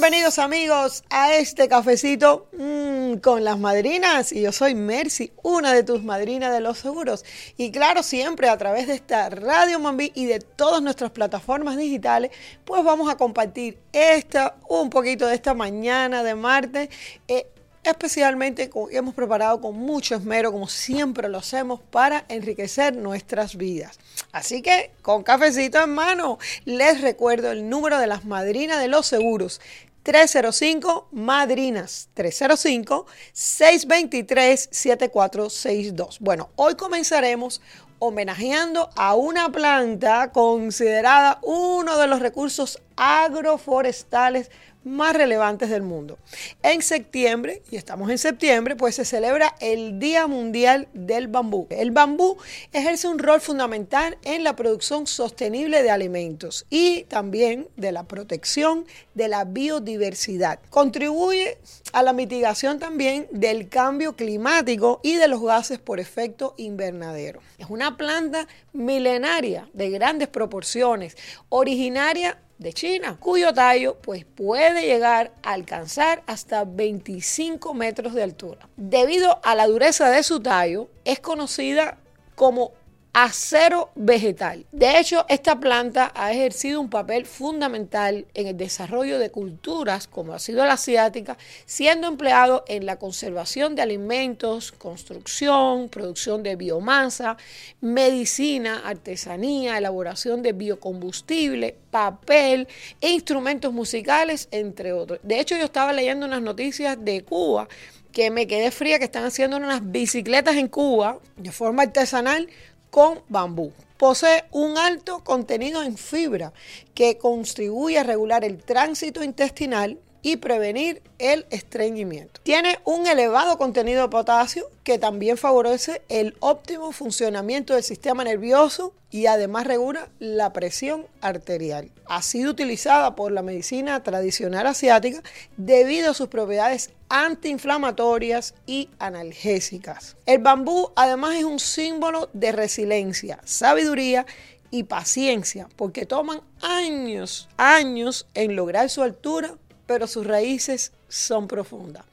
Bienvenidos 0.00 0.38
amigos 0.38 1.04
a 1.10 1.34
este 1.34 1.68
cafecito 1.68 2.48
mmm, 2.58 3.16
con 3.16 3.44
las 3.44 3.58
madrinas 3.58 4.32
y 4.32 4.40
yo 4.40 4.50
soy 4.50 4.74
Mercy, 4.74 5.30
una 5.42 5.74
de 5.74 5.82
tus 5.82 6.02
madrinas 6.02 6.54
de 6.54 6.60
los 6.60 6.78
seguros 6.78 7.22
y 7.58 7.70
claro 7.70 8.02
siempre 8.02 8.48
a 8.48 8.56
través 8.56 8.86
de 8.86 8.94
esta 8.94 9.28
Radio 9.28 9.78
Mambí 9.78 10.10
y 10.14 10.24
de 10.24 10.38
todas 10.38 10.80
nuestras 10.80 11.10
plataformas 11.10 11.76
digitales 11.76 12.30
pues 12.64 12.82
vamos 12.82 13.12
a 13.12 13.18
compartir 13.18 13.78
esta 13.92 14.56
un 14.70 14.88
poquito 14.88 15.26
de 15.26 15.34
esta 15.34 15.52
mañana 15.52 16.22
de 16.22 16.34
martes 16.34 16.88
eh, 17.28 17.48
especialmente 17.82 18.70
hemos 18.90 19.14
preparado 19.14 19.60
con 19.60 19.76
mucho 19.76 20.14
esmero, 20.14 20.52
como 20.52 20.68
siempre 20.68 21.28
lo 21.28 21.38
hacemos, 21.38 21.80
para 21.80 22.24
enriquecer 22.28 22.94
nuestras 22.96 23.56
vidas. 23.56 23.98
Así 24.32 24.62
que, 24.62 24.92
con 25.02 25.22
cafecito 25.22 25.82
en 25.82 25.90
mano, 25.90 26.38
les 26.64 27.00
recuerdo 27.00 27.50
el 27.50 27.68
número 27.68 27.98
de 27.98 28.06
las 28.06 28.24
madrinas 28.24 28.80
de 28.80 28.88
los 28.88 29.06
seguros. 29.06 29.60
305 30.02 31.08
Madrinas 31.12 32.08
305 32.14 33.06
623 33.32 34.68
7462. 34.70 36.18
Bueno, 36.20 36.50
hoy 36.56 36.74
comenzaremos 36.74 37.60
homenajeando 37.98 38.90
a 38.96 39.14
una 39.14 39.52
planta 39.52 40.32
considerada 40.32 41.38
uno 41.42 41.98
de 41.98 42.06
los 42.06 42.20
recursos 42.20 42.80
agroforestales 42.96 44.50
más 44.84 45.14
relevantes 45.14 45.70
del 45.70 45.82
mundo. 45.82 46.18
En 46.62 46.82
septiembre, 46.82 47.62
y 47.70 47.76
estamos 47.76 48.10
en 48.10 48.18
septiembre, 48.18 48.76
pues 48.76 48.94
se 48.94 49.04
celebra 49.04 49.54
el 49.60 49.98
Día 49.98 50.26
Mundial 50.26 50.88
del 50.94 51.28
Bambú. 51.28 51.66
El 51.70 51.90
bambú 51.90 52.36
ejerce 52.72 53.08
un 53.08 53.18
rol 53.18 53.40
fundamental 53.40 54.16
en 54.24 54.44
la 54.44 54.56
producción 54.56 55.06
sostenible 55.06 55.82
de 55.82 55.90
alimentos 55.90 56.66
y 56.70 57.04
también 57.04 57.68
de 57.76 57.92
la 57.92 58.04
protección 58.04 58.86
de 59.14 59.28
la 59.28 59.44
biodiversidad. 59.44 60.60
Contribuye 60.70 61.58
a 61.92 62.02
la 62.02 62.12
mitigación 62.12 62.78
también 62.78 63.26
del 63.30 63.68
cambio 63.68 64.16
climático 64.16 65.00
y 65.02 65.16
de 65.16 65.28
los 65.28 65.42
gases 65.42 65.78
por 65.78 66.00
efecto 66.00 66.54
invernadero. 66.56 67.40
Es 67.58 67.66
una 67.68 67.96
planta 67.96 68.46
milenaria 68.72 69.68
de 69.72 69.90
grandes 69.90 70.28
proporciones, 70.28 71.16
originaria 71.48 72.38
de 72.60 72.74
China, 72.74 73.16
cuyo 73.18 73.54
tallo 73.54 73.96
pues, 74.02 74.26
puede 74.26 74.82
llegar 74.82 75.32
a 75.42 75.52
alcanzar 75.52 76.22
hasta 76.26 76.64
25 76.64 77.72
metros 77.72 78.12
de 78.12 78.22
altura. 78.22 78.68
Debido 78.76 79.40
a 79.42 79.54
la 79.54 79.66
dureza 79.66 80.10
de 80.10 80.22
su 80.22 80.40
tallo, 80.40 80.90
es 81.04 81.20
conocida 81.20 81.96
como 82.34 82.72
acero 83.12 83.90
vegetal. 83.96 84.66
De 84.70 84.98
hecho, 84.98 85.24
esta 85.28 85.58
planta 85.58 86.12
ha 86.14 86.32
ejercido 86.32 86.80
un 86.80 86.90
papel 86.90 87.26
fundamental 87.26 88.26
en 88.34 88.46
el 88.46 88.56
desarrollo 88.56 89.18
de 89.18 89.30
culturas 89.30 90.06
como 90.06 90.32
ha 90.32 90.38
sido 90.38 90.64
la 90.64 90.74
asiática, 90.74 91.36
siendo 91.66 92.06
empleado 92.06 92.64
en 92.68 92.86
la 92.86 92.96
conservación 92.96 93.74
de 93.74 93.82
alimentos, 93.82 94.70
construcción, 94.72 95.88
producción 95.88 96.42
de 96.42 96.54
biomasa, 96.56 97.36
medicina, 97.80 98.82
artesanía, 98.84 99.78
elaboración 99.78 100.42
de 100.42 100.52
biocombustible, 100.52 101.76
papel 101.90 102.68
e 103.00 103.10
instrumentos 103.10 103.72
musicales, 103.72 104.48
entre 104.52 104.92
otros. 104.92 105.18
De 105.22 105.40
hecho, 105.40 105.56
yo 105.56 105.64
estaba 105.64 105.92
leyendo 105.92 106.26
unas 106.26 106.42
noticias 106.42 106.96
de 107.04 107.24
Cuba 107.24 107.68
que 108.12 108.30
me 108.30 108.46
quedé 108.46 108.70
fría 108.70 108.98
que 108.98 109.04
están 109.04 109.24
haciendo 109.24 109.56
unas 109.56 109.90
bicicletas 109.90 110.56
en 110.56 110.68
Cuba 110.68 111.18
de 111.36 111.52
forma 111.52 111.84
artesanal 111.84 112.48
con 112.90 113.20
bambú. 113.28 113.72
Posee 113.96 114.44
un 114.52 114.78
alto 114.78 115.22
contenido 115.22 115.82
en 115.82 115.96
fibra 115.96 116.52
que 116.94 117.18
contribuye 117.18 117.98
a 117.98 118.02
regular 118.02 118.44
el 118.44 118.62
tránsito 118.62 119.22
intestinal 119.22 119.98
y 120.22 120.36
prevenir 120.36 121.02
el 121.18 121.46
estreñimiento. 121.50 122.40
Tiene 122.42 122.78
un 122.84 123.06
elevado 123.06 123.58
contenido 123.58 124.02
de 124.02 124.08
potasio 124.08 124.70
que 124.84 124.98
también 124.98 125.36
favorece 125.36 126.02
el 126.08 126.36
óptimo 126.40 126.92
funcionamiento 126.92 127.74
del 127.74 127.82
sistema 127.82 128.24
nervioso 128.24 128.92
y 129.10 129.26
además 129.26 129.66
regula 129.66 130.08
la 130.18 130.52
presión 130.52 131.06
arterial. 131.20 131.90
Ha 132.06 132.22
sido 132.22 132.50
utilizada 132.52 133.16
por 133.16 133.32
la 133.32 133.42
medicina 133.42 134.02
tradicional 134.02 134.66
asiática 134.66 135.22
debido 135.56 136.10
a 136.10 136.14
sus 136.14 136.28
propiedades 136.28 136.90
antiinflamatorias 137.08 138.54
y 138.66 138.88
analgésicas. 138.98 140.16
El 140.26 140.38
bambú 140.38 140.92
además 140.96 141.36
es 141.36 141.44
un 141.44 141.58
símbolo 141.58 142.30
de 142.32 142.52
resiliencia, 142.52 143.40
sabiduría 143.44 144.26
y 144.70 144.84
paciencia, 144.84 145.68
porque 145.76 146.06
toman 146.06 146.42
años, 146.62 147.48
años 147.56 148.28
en 148.34 148.54
lograr 148.54 148.88
su 148.88 149.02
altura 149.02 149.56
pero 149.90 150.06
sus 150.06 150.24
raíces 150.24 150.92
son 151.08 151.48
profundas. 151.48 152.04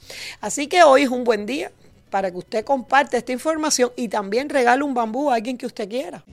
Así 0.42 0.66
que 0.66 0.82
hoy 0.82 1.04
es 1.04 1.10
un 1.10 1.24
buen 1.24 1.46
día 1.46 1.72
para 2.10 2.32
que 2.32 2.38
usted 2.38 2.66
comparte 2.66 3.18
esta 3.18 3.32
información 3.32 3.92
y 3.96 4.08
también 4.08 4.50
regale 4.50 4.82
un 4.82 4.96
bambú 4.96 5.30
a 5.30 5.36
alguien 5.36 5.60
que 5.60 5.68
usted 5.68 5.88
quiera. 5.88 6.24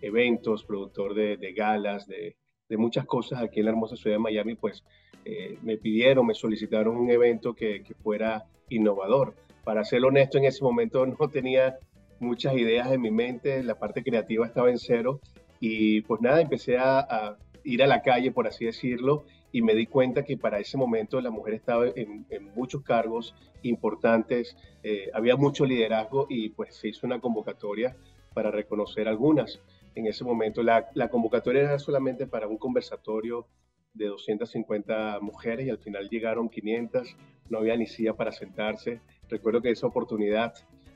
eventos, 0.00 0.64
productor 0.64 1.14
de, 1.14 1.52
galas, 1.52 2.06
de, 2.06 2.36
muchas 2.76 3.06
cosas 3.06 3.42
aquí 3.42 3.60
en 3.60 3.66
la 3.66 3.72
hermosa 3.72 3.96
ciudad 3.96 4.16
de 4.16 4.20
Miami, 4.20 4.54
pues 4.54 4.84
eh, 5.24 5.58
me 5.62 5.76
pidieron, 5.76 6.26
me 6.26 6.34
solicitaron 6.34 6.96
un 6.96 7.10
evento 7.10 7.54
que, 7.54 7.84
fuera 8.02 8.46
innovador. 8.68 9.34
Para 9.64 9.84
ser 9.84 10.04
honesto, 10.04 10.38
en 10.38 10.44
ese 10.44 10.64
momento 10.64 11.04
no 11.06 11.28
tenía 11.32 11.78
muchas 12.20 12.54
ideas 12.54 12.90
en 12.90 13.00
mi 13.00 13.10
mente, 13.10 13.62
la 13.62 13.78
parte 13.78 14.02
creativa 14.02 14.46
estaba 14.46 14.70
en 14.70 14.78
cero 14.78 15.20
y 15.60 16.00
pues 16.02 16.20
nada, 16.20 16.40
empecé 16.40 16.78
a, 16.78 17.36
ir 17.64 17.82
a 17.82 17.86
la 17.86 18.02
calle, 18.02 18.32
por 18.32 18.46
así 18.46 18.64
decirlo, 18.64 19.24
y 19.52 19.62
me 19.62 19.74
di 19.74 19.86
cuenta 19.86 20.24
que 20.24 20.36
para 20.36 20.58
ese 20.58 20.76
momento 20.76 21.20
la 21.20 21.30
mujer 21.30 21.54
estaba 21.54 21.86
en, 21.94 22.26
muchos 22.54 22.82
cargos 22.82 23.34
importantes, 23.62 24.56
eh, 24.82 25.10
había 25.12 25.36
mucho 25.36 25.64
liderazgo 25.64 26.26
y 26.28 26.50
pues 26.50 26.74
se 26.74 26.88
hizo 26.88 27.06
una 27.06 27.20
convocatoria 27.20 27.96
para 28.34 28.50
reconocer 28.50 29.08
algunas. 29.08 29.60
En 29.94 30.06
ese 30.06 30.24
momento 30.24 30.62
la, 30.62 30.88
la 30.94 31.08
convocatoria 31.08 31.62
era 31.62 31.78
solamente 31.78 32.26
para 32.26 32.46
un 32.46 32.56
conversatorio 32.56 33.46
de 33.94 34.06
250 34.06 35.18
mujeres 35.20 35.66
y 35.66 35.70
al 35.70 35.78
final 35.78 36.08
llegaron 36.08 36.48
500, 36.48 37.16
no 37.48 37.58
había 37.58 37.76
ni 37.76 37.86
silla 37.86 38.14
para 38.14 38.32
sentarse. 38.32 39.00
Recuerdo 39.28 39.62
que 39.62 39.70
esa 39.70 39.86
oportunidad, 39.86 40.54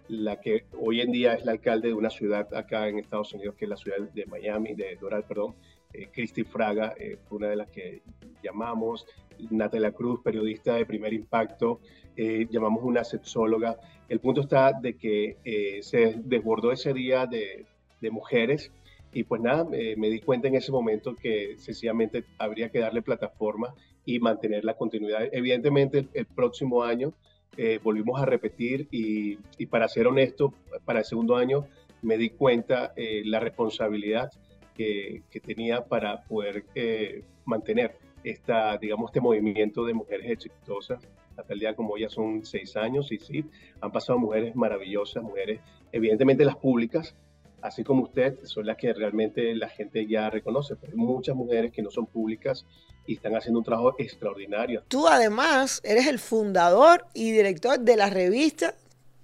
la 0.09 0.41
que 0.41 0.65
hoy 0.79 1.01
en 1.01 1.11
día 1.11 1.35
es 1.35 1.45
la 1.45 1.53
alcalde 1.53 1.89
de 1.89 1.95
una 1.95 2.11
ciudad 2.11 2.53
acá 2.55 2.89
en 2.89 2.99
Estados 2.99 3.33
Unidos, 3.35 3.55
que 3.57 3.65
es 3.65 3.69
la 3.69 3.77
ciudad 3.77 3.99
de 3.99 4.27
Miami, 4.27 4.75
de 4.75 4.97
Doral, 4.97 5.25
perdón, 5.25 5.55
eh, 5.93 6.45
Fraga, 6.45 6.95
eh, 6.99 7.19
fue 7.29 7.39
una 7.39 7.49
de 7.49 7.57
las 7.57 7.71
que 7.71 8.03
llamamos, 8.43 9.07
Natalia 9.51 9.93
Cruz, 9.93 10.21
periodista 10.23 10.75
de 10.75 10.87
primer 10.87 11.13
impacto, 11.13 11.81
eh, 12.17 12.47
llamamos 12.51 12.83
una 12.85 13.05
sexóloga. 13.05 13.77
El 14.09 14.21
punto 14.21 14.43
está 14.43 14.73
de 14.73 14.97
que 14.97 15.81
se 15.83 16.15
desbordó 16.25 16.73
ese 16.73 16.93
día 16.93 17.27
de 17.27 17.67
mujeres 18.11 18.71
y 19.13 19.25
pues 19.25 19.43
nada, 19.43 19.65
me 19.65 20.09
di 20.09 20.21
cuenta 20.21 20.49
en 20.49 20.55
ese 20.55 20.73
momento 20.73 21.15
que 21.15 21.57
sencillamente 21.59 22.25
habría 22.39 22.71
que 22.71 22.79
darle 22.79 23.03
plataforma 23.03 23.75
y 24.05 24.19
mantener 24.19 24.65
la 24.65 24.75
continuidad. 24.75 25.29
Evidentemente, 25.33 26.09
el, 26.13 26.27
próximo 26.27 26.83
año 26.83 27.13
eh, 27.57 27.79
volvimos 27.83 28.21
a 28.21 28.27
repetir 28.27 28.89
y, 28.91 29.39
y, 29.59 29.67
para 29.67 29.89
ser 29.89 30.07
honesto, 30.07 30.55
para 30.85 31.01
el 31.01 31.05
segundo 31.05 31.37
año 31.37 31.67
me 32.03 32.17
di 32.17 32.31
cuenta 32.31 32.93
eh, 32.97 33.23
la 33.25 33.41
responsabilidad 33.41 34.31
que, 34.75 35.23
que, 35.31 35.41
tenía 35.41 35.85
para 35.85 36.23
poder 36.25 36.65
eh, 36.75 37.23
mantener 37.45 37.97
esta, 38.25 38.77
digamos, 38.79 39.11
este 39.11 39.21
movimiento 39.21 39.85
de 39.85 39.95
mujeres 39.95 40.31
exitosas. 40.31 41.07
Hasta 41.37 41.55
el 41.55 41.61
día 41.61 41.75
como 41.75 41.97
ya 41.97 42.09
son 42.09 42.45
seis 42.45 42.77
años 42.77 43.11
y 43.13 43.19
sí, 43.19 43.45
han 43.81 43.91
pasado 43.91 44.19
mujeres 44.19 44.55
maravillosas, 44.55 45.23
mujeres, 45.23 45.61
evidentemente 45.91 46.45
las 46.45 46.57
públicas, 46.57 47.15
así 47.63 47.85
como 47.85 48.03
usted, 48.03 48.39
son 48.45 48.67
las 48.67 48.77
que 48.77 48.93
realmente 48.93 49.55
la 49.55 49.69
gente 49.69 50.07
ya 50.07 50.29
reconoce, 50.31 50.77
pero 50.77 50.93
hay 50.93 50.99
muchas 50.99 51.35
mujeres 51.35 51.73
que 51.73 51.83
no 51.83 51.91
son 51.91 52.07
públicas 52.07 52.67
y 53.07 53.15
están 53.15 53.35
haciendo 53.35 53.61
un 53.61 53.65
trabajo 53.65 53.95
extraordinario. 53.99 54.83
Tú 54.89 55.09
además 55.09 55.81
eres 55.85 56.07
el 56.07 56.19
fundador 56.19 57.07
y 57.15 57.33
director 57.33 57.81
de 57.81 57.97
la 57.97 58.11
revista 58.11 58.75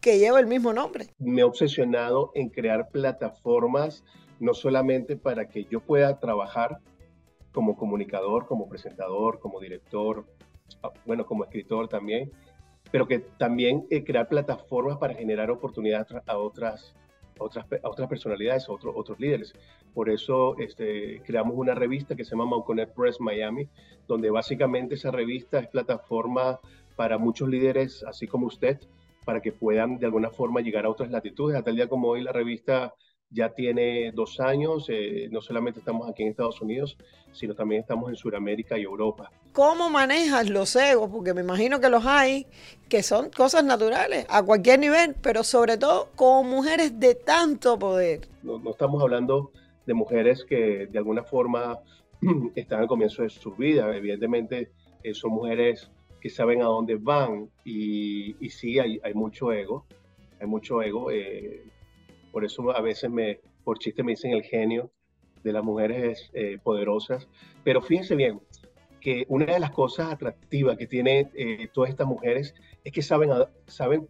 que 0.00 0.18
lleva 0.18 0.40
el 0.40 0.46
mismo 0.46 0.72
nombre. 0.72 1.08
Me 1.18 1.40
he 1.40 1.44
obsesionado 1.44 2.30
en 2.34 2.48
crear 2.48 2.88
plataformas 2.90 4.04
no 4.40 4.54
solamente 4.54 5.16
para 5.16 5.48
que 5.48 5.64
yo 5.64 5.80
pueda 5.80 6.18
trabajar 6.20 6.78
como 7.52 7.76
comunicador, 7.76 8.46
como 8.46 8.68
presentador, 8.68 9.40
como 9.40 9.60
director, 9.60 10.24
ah, 10.82 10.92
bueno, 11.06 11.26
como 11.26 11.44
escritor 11.44 11.88
también, 11.88 12.30
pero 12.90 13.06
que 13.08 13.18
también 13.18 13.86
eh, 13.90 14.04
crear 14.04 14.28
plataformas 14.28 14.98
para 14.98 15.14
generar 15.14 15.50
oportunidades 15.50 16.06
a 16.26 16.38
otras, 16.38 16.94
otras, 17.38 17.66
a 17.82 17.88
otras 17.88 18.08
personalidades, 18.08 18.68
a 18.68 18.72
otros, 18.72 19.18
líderes. 19.18 19.54
Por 19.94 20.10
eso 20.10 20.56
este, 20.58 21.20
creamos 21.24 21.54
una 21.56 21.74
revista 21.74 22.14
que 22.14 22.24
se 22.24 22.32
llama 22.32 22.46
Mauconet 22.46 22.92
Press 22.94 23.20
Miami, 23.20 23.68
donde 24.06 24.30
básicamente 24.30 24.94
esa 24.94 25.10
revista 25.10 25.58
es 25.58 25.68
plataforma 25.68 26.60
para 26.96 27.18
muchos 27.18 27.48
líderes, 27.48 28.04
así 28.04 28.26
como 28.26 28.46
usted, 28.46 28.78
para 29.24 29.40
que 29.40 29.52
puedan 29.52 29.98
de 29.98 30.06
alguna 30.06 30.30
forma 30.30 30.60
llegar 30.60 30.86
a 30.86 30.90
otras 30.90 31.10
latitudes. 31.10 31.56
Hasta 31.56 31.70
el 31.70 31.76
día 31.76 31.88
como 31.88 32.08
hoy 32.08 32.22
la 32.22 32.32
revista 32.32 32.94
ya 33.30 33.50
tiene 33.50 34.10
dos 34.12 34.40
años, 34.40 34.86
eh, 34.88 35.28
no 35.30 35.40
solamente 35.40 35.80
estamos 35.80 36.08
aquí 36.08 36.22
en 36.22 36.30
Estados 36.30 36.60
Unidos, 36.60 36.96
sino 37.32 37.54
también 37.54 37.82
estamos 37.82 38.08
en 38.08 38.16
Sudamérica 38.16 38.78
y 38.78 38.82
Europa. 38.82 39.30
¿Cómo 39.52 39.90
manejas 39.90 40.48
los 40.48 40.74
egos? 40.76 41.10
Porque 41.10 41.34
me 41.34 41.42
imagino 41.42 41.80
que 41.80 41.90
los 41.90 42.06
hay, 42.06 42.46
que 42.88 43.02
son 43.02 43.30
cosas 43.30 43.64
naturales 43.64 44.26
a 44.30 44.42
cualquier 44.42 44.78
nivel, 44.78 45.14
pero 45.20 45.44
sobre 45.44 45.76
todo 45.76 46.08
con 46.16 46.48
mujeres 46.48 46.98
de 46.98 47.14
tanto 47.14 47.78
poder. 47.78 48.28
No, 48.42 48.60
estamos 48.70 49.02
hablando 49.02 49.50
de 49.86 49.94
mujeres 49.94 50.44
que 50.44 50.86
de 50.86 50.98
alguna 50.98 51.22
forma 51.22 51.78
están 52.54 52.80
al 52.80 52.88
comienzo 52.88 53.22
de 53.22 53.30
su 53.30 53.54
vida, 53.54 53.94
evidentemente 53.94 54.70
eh, 55.02 55.14
son 55.14 55.32
mujeres 55.32 55.90
que 56.20 56.30
saben 56.30 56.62
a 56.62 56.66
dónde 56.66 56.96
van 56.96 57.48
y, 57.64 58.36
y 58.44 58.50
sí 58.50 58.78
hay, 58.78 59.00
hay, 59.04 59.14
mucho 59.14 59.52
ego, 59.52 59.86
hay 60.40 60.46
mucho 60.46 60.82
ego. 60.82 61.10
Eh, 61.10 61.62
por 62.38 62.44
eso 62.44 62.70
a 62.70 62.80
veces 62.80 63.10
me, 63.10 63.40
por 63.64 63.80
chiste 63.80 64.04
me 64.04 64.12
dicen 64.12 64.30
el 64.30 64.44
genio 64.44 64.92
de 65.42 65.52
las 65.52 65.64
mujeres 65.64 66.30
eh, 66.34 66.56
poderosas. 66.62 67.26
Pero 67.64 67.82
fíjense 67.82 68.14
bien 68.14 68.40
que 69.00 69.26
una 69.26 69.46
de 69.46 69.58
las 69.58 69.72
cosas 69.72 70.12
atractivas 70.12 70.76
que 70.76 70.86
tienen 70.86 71.32
eh, 71.34 71.66
todas 71.74 71.90
estas 71.90 72.06
mujeres 72.06 72.54
es 72.84 72.92
que 72.92 73.02
saben 73.02 73.32
a, 73.32 73.48
saben, 73.66 74.06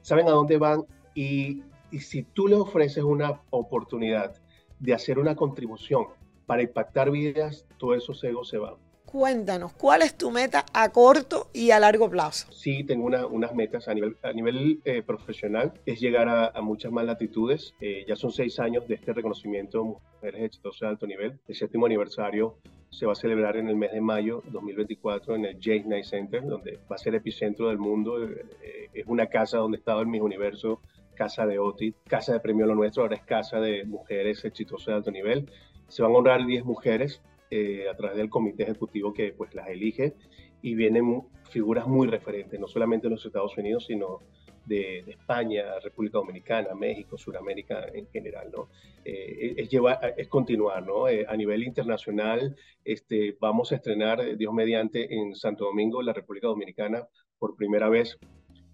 saben 0.00 0.28
a 0.28 0.30
dónde 0.30 0.56
van 0.56 0.86
y, 1.14 1.62
y 1.90 1.98
si 1.98 2.22
tú 2.22 2.48
les 2.48 2.58
ofreces 2.58 3.04
una 3.04 3.42
oportunidad 3.50 4.40
de 4.78 4.94
hacer 4.94 5.18
una 5.18 5.36
contribución 5.36 6.06
para 6.46 6.62
impactar 6.62 7.10
vidas, 7.10 7.66
todos 7.76 7.98
esos 7.98 8.24
egos 8.24 8.48
se 8.48 8.56
van. 8.56 8.76
Cuéntanos, 9.10 9.72
¿cuál 9.72 10.02
es 10.02 10.18
tu 10.18 10.30
meta 10.30 10.66
a 10.74 10.90
corto 10.90 11.48
y 11.54 11.70
a 11.70 11.80
largo 11.80 12.10
plazo? 12.10 12.52
Sí, 12.52 12.84
tengo 12.84 13.06
unas 13.06 13.54
metas 13.54 13.88
a 13.88 13.94
nivel, 13.94 14.18
a 14.22 14.34
nivel 14.34 14.82
eh, 14.84 15.00
profesional, 15.00 15.72
es 15.86 15.98
llegar 15.98 16.28
a, 16.28 16.60
muchas 16.60 16.92
más 16.92 17.06
latitudes. 17.06 17.74
Eh, 17.80 18.04
ya 18.06 18.16
son 18.16 18.32
seis 18.32 18.60
años 18.60 18.86
de 18.86 18.96
este 18.96 19.14
reconocimiento 19.14 19.82
Mujeres 19.82 20.42
Exitosas 20.42 20.80
de 20.80 20.86
Alto 20.88 21.06
Nivel. 21.06 21.38
El 21.48 21.54
séptimo 21.54 21.86
aniversario 21.86 22.58
se 22.90 23.06
va 23.06 23.12
a 23.12 23.14
celebrar 23.14 23.56
en 23.56 23.68
el 23.68 23.76
mes 23.76 23.92
de 23.92 24.02
mayo 24.02 24.42
2024 24.50 25.36
en 25.36 25.46
el 25.46 25.58
James 25.58 25.84
Knight 25.84 26.04
Center, 26.04 26.44
donde 26.44 26.78
va 26.90 26.96
a 26.96 26.98
ser 26.98 27.14
epicentro 27.14 27.68
del 27.68 27.78
mundo. 27.78 28.22
Eh, 28.22 28.90
es 28.92 29.06
una 29.06 29.28
casa 29.28 29.56
donde 29.56 29.78
estaba 29.78 30.02
el 30.02 30.06
Miss 30.06 30.20
Universo, 30.20 30.82
casa 31.14 31.46
de 31.46 31.58
OTI, 31.58 31.94
casa 32.06 32.34
de 32.34 32.40
Premio 32.40 32.66
Lo 32.66 32.74
Nuestro, 32.74 33.04
ahora 33.04 33.16
es 33.16 33.22
casa 33.22 33.58
de 33.58 33.86
mujeres 33.86 34.44
exitosas 34.44 34.86
de 34.88 34.92
alto 34.92 35.10
nivel. 35.10 35.50
Se 35.88 36.02
van 36.02 36.12
a 36.12 36.18
honrar 36.18 36.44
10 36.44 36.66
mujeres 36.66 37.22
eh, 37.50 37.88
a 37.90 37.96
través 37.96 38.16
del 38.16 38.28
comité 38.28 38.64
ejecutivo 38.64 39.12
que 39.12 39.32
pues 39.32 39.54
las 39.54 39.68
elige 39.68 40.14
y 40.60 40.74
vienen 40.74 41.22
figuras 41.50 41.86
muy 41.86 42.06
referentes, 42.06 42.60
no 42.60 42.68
solamente 42.68 43.06
de 43.06 43.12
los 43.12 43.24
Estados 43.24 43.56
Unidos, 43.56 43.86
sino 43.86 44.20
de, 44.66 44.98
España, 45.06 45.64
República 45.82 46.18
Dominicana, 46.18 46.74
México, 46.74 47.16
Sudamérica 47.16 47.86
en 47.92 48.06
general, 48.08 48.50
¿no? 48.54 48.68
Eh, 49.04 49.54
es, 49.56 49.68
llevar, 49.70 50.14
es 50.16 50.28
continuar, 50.28 50.86
¿no? 50.86 51.08
Eh, 51.08 51.24
a 51.26 51.34
nivel 51.36 51.62
internacional, 51.62 52.54
este, 52.84 53.34
vamos 53.40 53.72
a 53.72 53.76
estrenar, 53.76 54.36
Dios 54.36 54.52
mediante, 54.52 55.14
en 55.14 55.34
Santo 55.34 55.64
Domingo, 55.64 56.02
la 56.02 56.12
República 56.12 56.48
Dominicana, 56.48 57.08
por 57.38 57.56
primera 57.56 57.88
vez 57.88 58.18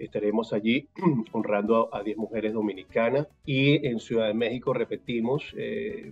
estaremos 0.00 0.52
allí 0.52 0.88
honrando 1.32 1.94
a 1.94 2.02
10 2.02 2.16
mujeres 2.16 2.52
dominicanas 2.52 3.28
y 3.46 3.86
en 3.86 4.00
Ciudad 4.00 4.26
de 4.26 4.34
México 4.34 4.72
repetimos 4.72 5.54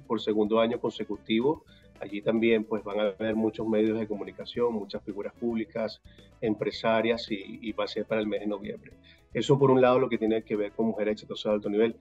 por 0.07 0.21
segundo 0.21 0.61
año 0.61 0.79
consecutivo 0.79 1.65
Allí 2.03 2.21
también 2.21 2.65
pues 2.65 2.83
van 2.83 2.99
a 2.99 3.03
haber 3.05 3.37
muchos 3.37 3.65
medios 3.65 3.97
de 3.97 4.09
comunicación, 4.09 4.75
muchas 4.75 5.05
figuras 5.05 5.33
públicas, 5.35 6.03
empresarias 6.41 7.31
y, 7.31 7.71
va 7.73 7.85
a 7.85 7.87
ser 7.87 8.07
para 8.07 8.21
el 8.21 8.27
mes 8.27 8.41
de 8.41 8.49
noviembre. 8.49 8.91
Eso 9.33 9.57
por 9.57 9.71
un 9.71 9.81
lado 9.81 10.01
lo 10.01 10.09
que 10.09 10.19
tiene 10.19 10.43
que 10.43 10.57
ver 10.57 10.73
con 10.73 10.87
Mujeres 10.87 11.13
Exitosas 11.13 11.45
de 11.45 11.55
Alto 11.55 11.71
Nivel. 11.71 11.95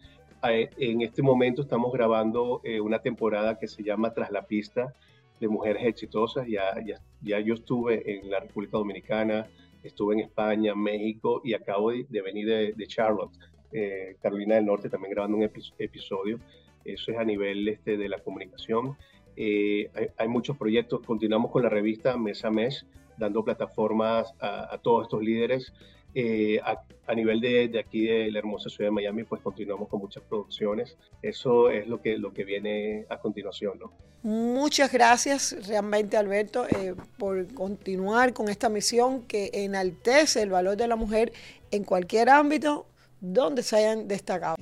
Eh, 0.50 0.71
en 0.77 1.01
este 1.01 1.21
momento 1.21 1.62
estamos 1.62 1.94
grabando 1.94 2.62
eh, 2.63 2.81
una 2.81 2.98
temporada 2.98 3.59
que 3.59 3.68
se 3.68 3.83
llama 3.83 4.12
Tras 4.12 4.31
la 4.31 4.42
Pista 4.42 4.92
de 5.39 5.48
Mujeres 5.48 5.86
Exitosas. 5.86 6.48
Ya, 6.48 7.39
yo 7.39 7.53
estuve 7.53 8.12
en 8.12 8.31
la 8.31 8.39
República 8.39 8.80
Dominicana, 8.80 9.48
estuve 9.83 10.15
en 10.15 10.21
España, 10.21 10.74
México 10.74 11.42
y 11.44 11.53
acabo 11.53 11.92
de, 11.92 12.21
venir 12.24 12.48
de, 12.75 12.88
Charlotte, 12.88 13.38
eh, 13.71 14.15
Carolina 14.19 14.56
del 14.56 14.65
Norte, 14.65 14.89
también 14.89 15.12
grabando 15.13 15.38
un 15.38 15.44
episodio. 15.77 16.39
Eso 16.83 17.12
es 17.12 17.18
a 17.19 17.24
nivel 17.24 17.68
este, 17.68 17.98
de 17.98 18.09
la 18.09 18.18
comunicación. 18.18 18.98
Eh, 19.36 19.89
hay, 20.18 20.28
muchos 20.28 20.57
proyectos, 20.57 21.01
continuamos 21.06 21.51
con 21.51 21.63
la 21.63 21.69
revista 21.69 22.18
mes 22.18 22.44
a 22.45 22.51
mes, 22.51 22.86
dando 23.17 23.44
plataformas 23.44 24.34
a, 24.39 24.77
todos 24.82 25.03
estos 25.03 25.22
líderes. 25.22 25.74
Eh, 26.13 26.60
a, 26.63 27.15
nivel 27.15 27.39
de, 27.39 27.70
de, 27.70 27.79
aquí 27.79 28.05
de 28.05 28.32
la 28.32 28.39
hermosa 28.39 28.70
ciudad 28.70 28.88
de 28.88 28.96
Miami, 28.96 29.24
pues 29.24 29.41
continuamos 29.41 29.89
con 29.89 30.00
muchas 30.00 30.24
producciones. 30.24 30.98
Eso 31.22 31.70
es 31.70 31.88
lo 31.88 32.01
que, 32.01 32.17
lo 32.17 32.34
que 32.34 32.44
viene 32.44 33.05
a 33.10 33.17
continuación. 33.17 33.79
¿no? 33.79 33.91
Muchas 34.24 34.91
gracias 34.91 35.55
realmente, 35.67 36.15
Alberto, 36.15 36.67
eh, 36.67 36.94
por 37.17 37.51
continuar 37.53 38.34
con 38.34 38.50
esta 38.50 38.70
misión 38.70 39.24
que 39.24 39.50
enaltece 39.53 40.44
el 40.44 40.51
valor 40.51 40.77
de 40.77 40.88
la 40.88 40.96
mujer 40.96 41.34
en 41.72 41.84
cualquier 41.84 42.29
ámbito 42.29 42.86
donde 43.20 43.63
se 43.63 43.77
hayan 43.77 44.08
destacado. 44.08 44.58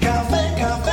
Café, 0.00 0.60
café. 0.60 0.87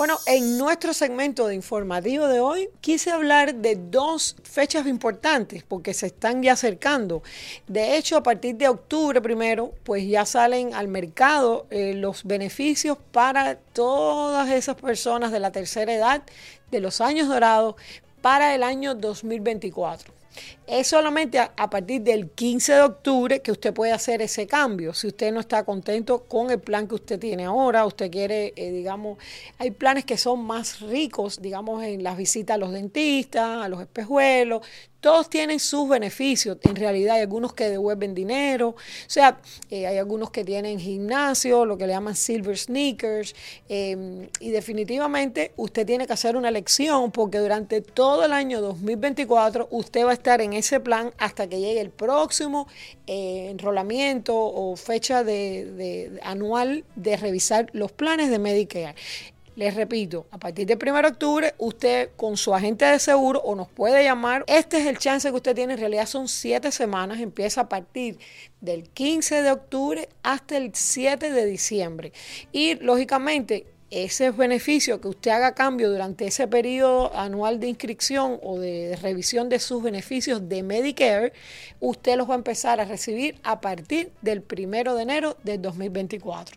Bueno, 0.00 0.18
en 0.24 0.56
nuestro 0.56 0.94
segmento 0.94 1.46
de 1.46 1.54
informativo 1.54 2.26
de 2.26 2.40
hoy 2.40 2.70
quise 2.80 3.10
hablar 3.10 3.56
de 3.56 3.76
dos 3.76 4.34
fechas 4.44 4.86
importantes 4.86 5.62
porque 5.62 5.92
se 5.92 6.06
están 6.06 6.42
ya 6.42 6.54
acercando. 6.54 7.22
De 7.66 7.98
hecho, 7.98 8.16
a 8.16 8.22
partir 8.22 8.54
de 8.54 8.66
octubre 8.66 9.20
primero, 9.20 9.74
pues 9.84 10.08
ya 10.08 10.24
salen 10.24 10.72
al 10.72 10.88
mercado 10.88 11.66
eh, 11.68 11.92
los 11.92 12.24
beneficios 12.24 12.96
para 13.12 13.56
todas 13.56 14.48
esas 14.48 14.76
personas 14.76 15.32
de 15.32 15.40
la 15.40 15.52
tercera 15.52 15.92
edad, 15.92 16.22
de 16.70 16.80
los 16.80 17.02
años 17.02 17.28
dorados, 17.28 17.74
para 18.22 18.54
el 18.54 18.62
año 18.62 18.94
2024. 18.94 20.14
Es 20.70 20.86
solamente 20.86 21.40
a, 21.40 21.68
partir 21.68 22.00
del 22.02 22.30
15 22.30 22.74
de 22.74 22.82
octubre 22.82 23.42
que 23.42 23.50
usted 23.50 23.74
puede 23.74 23.90
hacer 23.90 24.22
ese 24.22 24.46
cambio. 24.46 24.94
Si 24.94 25.08
usted 25.08 25.32
no 25.32 25.40
está 25.40 25.64
contento 25.64 26.22
con 26.28 26.48
el 26.48 26.60
plan 26.60 26.86
que 26.86 26.94
usted 26.94 27.18
tiene 27.18 27.44
ahora, 27.44 27.84
usted 27.84 28.08
quiere, 28.08 28.52
eh, 28.54 28.70
digamos, 28.70 29.18
hay 29.58 29.72
planes 29.72 30.04
que 30.04 30.16
son 30.16 30.44
más 30.44 30.78
ricos, 30.78 31.42
digamos, 31.42 31.82
en 31.82 32.04
las 32.04 32.16
visitas 32.16 32.54
a 32.54 32.58
los 32.58 32.70
dentistas, 32.70 33.64
a 33.64 33.68
los 33.68 33.80
espejuelos, 33.80 34.62
todos 35.00 35.30
tienen 35.30 35.58
sus 35.58 35.88
beneficios. 35.88 36.58
En 36.62 36.76
realidad 36.76 37.16
hay 37.16 37.22
algunos 37.22 37.54
que 37.54 37.68
devuelven 37.68 38.14
dinero, 38.14 38.68
o 38.68 38.76
sea, 39.06 39.40
eh, 39.70 39.86
hay 39.86 39.98
algunos 39.98 40.30
que 40.30 40.44
tienen 40.44 40.78
gimnasio, 40.78 41.64
lo 41.64 41.76
que 41.78 41.86
le 41.86 41.94
llaman 41.94 42.14
silver 42.14 42.56
sneakers, 42.56 43.34
em, 43.68 44.28
y 44.40 44.50
definitivamente 44.50 45.52
usted 45.56 45.86
tiene 45.86 46.06
que 46.06 46.12
hacer 46.12 46.36
una 46.36 46.48
elección 46.48 47.10
porque 47.10 47.38
durante 47.38 47.80
todo 47.80 48.24
el 48.24 48.32
año 48.32 48.60
2024 48.60 49.68
usted 49.70 50.04
va 50.04 50.10
a 50.10 50.14
estar 50.14 50.40
en 50.40 50.52
ese 50.60 50.80
plan 50.80 51.12
hasta 51.18 51.48
que 51.48 51.60
llegue 51.60 51.80
el 51.80 51.90
próximo 51.90 52.68
eh, 53.06 53.48
enrolamiento 53.50 54.34
o 54.36 54.76
fecha 54.76 55.24
de, 55.24 56.18
anual 56.22 56.84
de 56.96 57.16
revisar 57.16 57.68
los 57.72 57.92
planes 57.92 58.30
de 58.30 58.38
Medicare. 58.38 58.94
Les 59.56 59.74
repito, 59.74 60.26
a 60.30 60.38
partir 60.38 60.66
del 60.66 60.78
1 60.80 61.02
de 61.02 61.08
octubre, 61.08 61.54
usted 61.58 62.10
con 62.16 62.36
su 62.36 62.54
agente 62.54 62.84
de 62.84 62.98
seguro 62.98 63.40
o 63.40 63.54
nos 63.54 63.68
puede 63.68 64.02
llamar. 64.04 64.44
Este 64.46 64.78
es 64.78 64.86
el 64.86 64.96
chance 64.96 65.28
que 65.28 65.34
usted 65.34 65.54
tiene. 65.54 65.74
En 65.74 65.80
realidad 65.80 66.06
son 66.06 66.28
siete 66.28 66.70
semanas. 66.72 67.20
Empieza 67.20 67.62
a 67.62 67.68
partir 67.68 68.18
del 68.60 68.88
15 68.88 69.42
de 69.42 69.50
octubre 69.50 70.08
hasta 70.22 70.56
el 70.56 70.74
7 70.74 71.30
de 71.30 71.44
diciembre. 71.44 72.12
Y 72.52 72.76
lógicamente, 72.76 73.66
ese 73.90 74.30
beneficio 74.30 75.00
que 75.00 75.08
usted 75.08 75.32
haga 75.32 75.54
cambio 75.54 75.90
durante 75.90 76.26
ese 76.26 76.46
periodo 76.46 77.14
anual 77.16 77.58
de 77.58 77.68
inscripción 77.68 78.38
o 78.42 78.58
de, 78.58 78.96
revisión 79.02 79.48
de 79.48 79.58
sus 79.58 79.82
beneficios 79.82 80.48
de 80.48 80.62
Medicare, 80.62 81.32
usted 81.80 82.16
los 82.16 82.28
va 82.28 82.34
a 82.34 82.36
empezar 82.36 82.80
a 82.80 82.84
recibir 82.84 83.36
a 83.42 83.60
partir 83.60 84.12
del 84.22 84.42
primero 84.42 84.94
de 84.94 85.02
enero 85.02 85.36
del 85.42 85.60
2024. 85.60 86.56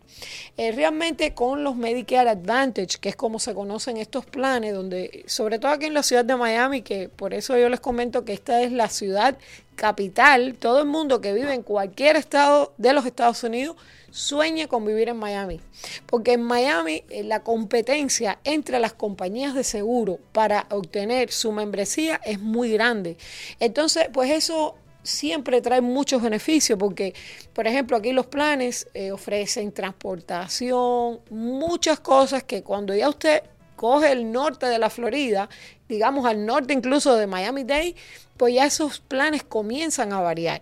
Eh, 0.58 0.72
realmente 0.74 1.34
con 1.34 1.64
los 1.64 1.76
Medicare 1.76 2.30
Advantage, 2.30 3.00
que 3.00 3.10
es 3.10 3.16
como 3.16 3.40
se 3.40 3.56
conocen 3.56 3.98
estos 3.98 4.26
planes, 4.26 4.74
donde 4.74 5.24
sobre 5.26 5.58
todo 5.58 5.72
aquí 5.72 5.86
en 5.86 5.96
la 5.96 6.04
ciudad 6.04 6.26
de 6.26 6.36
Miami, 6.36 6.84
que 6.84 7.10
por 7.10 7.34
eso 7.34 7.58
yo 7.58 7.68
les 7.70 7.80
comento 7.80 8.26
que 8.26 8.34
esta 8.34 8.62
es 8.62 8.72
la 8.72 8.90
ciudad 8.90 9.38
capital, 9.76 10.56
todo 10.56 10.80
el 10.80 10.88
mundo 10.88 11.22
que 11.22 11.34
vive 11.34 11.54
en 11.54 11.64
cualquier 11.64 12.16
estado 12.16 12.74
de 12.78 12.94
los 12.94 13.06
Estados 13.06 13.44
Unidos 13.44 13.76
sueñe 14.12 14.68
con 14.68 14.86
vivir 14.86 15.10
en 15.10 15.18
Miami. 15.18 15.60
Porque 16.06 16.34
en 16.34 16.44
Miami 16.44 17.04
eh, 17.10 17.24
la 17.24 17.42
competencia 17.42 18.40
entre 18.44 18.80
las 18.80 18.94
compañías 18.94 19.56
de 19.56 19.64
seguro 19.64 20.20
para 20.32 20.68
obtener 20.70 21.32
su 21.32 21.52
membresía 21.52 22.22
es 22.24 22.40
muy 22.40 22.72
grande. 22.72 23.18
Entonces, 23.60 24.10
pues 24.14 24.30
eso 24.30 24.76
siempre 25.02 25.62
trae 25.62 25.82
muchos 25.82 26.22
beneficios 26.22 26.80
porque, 26.80 27.14
por 27.54 27.68
ejemplo, 27.68 27.98
aquí 27.98 28.14
los 28.14 28.28
planes 28.28 28.88
eh, 28.94 29.12
ofrecen 29.12 29.72
transportación, 29.72 31.20
muchas 31.30 32.00
cosas 32.00 32.44
que 32.44 32.64
cuando 32.64 32.96
ya 32.96 33.10
usted 33.10 33.44
coge 33.76 34.12
el 34.12 34.32
norte 34.32 34.68
de 34.68 34.80
la 34.80 34.90
Florida, 34.90 35.50
digamos 35.94 36.26
al 36.26 36.46
norte 36.46 36.74
incluso 36.74 37.16
de 37.16 37.28
Miami-Dade, 37.28 37.96
pues 38.38 38.56
ya 38.56 38.66
esos 38.66 39.00
planes 39.00 39.44
comienzan 39.44 40.12
a 40.12 40.20
variar. 40.20 40.62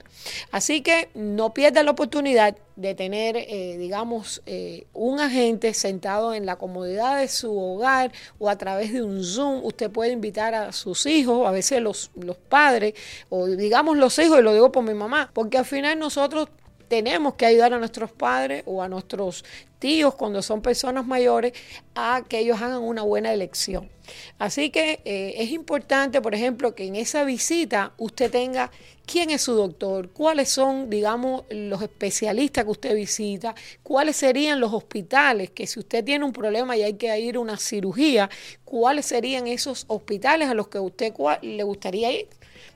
Así 0.51 0.81
que 0.81 1.09
no 1.13 1.53
pierda 1.53 1.83
la 1.83 1.91
oportunidad 1.91 2.57
de 2.75 2.95
tener, 2.95 3.37
eh, 3.37 3.77
digamos, 3.77 4.41
eh, 4.45 4.87
un 4.93 5.19
agente 5.19 5.73
sentado 5.73 6.33
en 6.33 6.45
la 6.45 6.57
comodidad 6.57 7.19
de 7.19 7.27
su 7.29 7.57
hogar 7.57 8.11
o 8.39 8.49
a 8.49 8.57
través 8.57 8.91
de 8.91 9.03
un 9.03 9.23
Zoom. 9.23 9.63
Usted 9.63 9.89
puede 9.89 10.11
invitar 10.11 10.53
a 10.53 10.73
sus 10.73 11.05
hijos, 11.05 11.47
a 11.47 11.51
veces 11.51 11.81
los, 11.81 12.11
los 12.15 12.37
padres, 12.37 12.93
o 13.29 13.47
digamos 13.47 13.97
los 13.97 14.19
hijos, 14.19 14.39
y 14.39 14.43
lo 14.43 14.53
digo 14.53 14.71
por 14.71 14.83
mi 14.83 14.93
mamá, 14.93 15.31
porque 15.33 15.57
al 15.57 15.65
final 15.65 15.97
nosotros 15.97 16.49
tenemos 16.91 17.35
que 17.35 17.45
ayudar 17.45 17.73
a 17.73 17.79
nuestros 17.79 18.11
padres 18.11 18.63
o 18.65 18.83
a 18.83 18.89
nuestros 18.89 19.45
tíos 19.79 20.13
cuando 20.13 20.41
son 20.41 20.61
personas 20.61 21.07
mayores 21.07 21.53
a 21.95 22.21
que 22.27 22.39
ellos 22.39 22.61
hagan 22.61 22.81
una 22.81 23.01
buena 23.03 23.31
elección. 23.31 23.89
Así 24.37 24.71
que 24.71 24.99
eh, 25.05 25.35
es 25.37 25.51
importante, 25.51 26.19
por 26.19 26.35
ejemplo, 26.35 26.75
que 26.75 26.85
en 26.85 26.97
esa 26.97 27.23
visita 27.23 27.93
usted 27.97 28.29
tenga 28.29 28.71
quién 29.05 29.29
es 29.29 29.41
su 29.41 29.53
doctor, 29.53 30.09
cuáles 30.09 30.49
son, 30.49 30.89
digamos, 30.89 31.45
los 31.49 31.81
especialistas 31.81 32.65
que 32.65 32.71
usted 32.71 32.93
visita, 32.93 33.55
cuáles 33.83 34.17
serían 34.17 34.59
los 34.59 34.73
hospitales, 34.73 35.49
que 35.49 35.67
si 35.67 35.79
usted 35.79 36.03
tiene 36.03 36.25
un 36.25 36.33
problema 36.33 36.75
y 36.75 36.83
hay 36.83 36.95
que 36.95 37.17
ir 37.17 37.37
a 37.37 37.39
una 37.39 37.55
cirugía, 37.55 38.29
cuáles 38.65 39.05
serían 39.05 39.47
esos 39.47 39.85
hospitales 39.87 40.49
a 40.49 40.55
los 40.55 40.67
que 40.67 40.79
usted 40.79 41.13
le 41.41 41.63
gustaría 41.63 42.11
ir. 42.11 42.27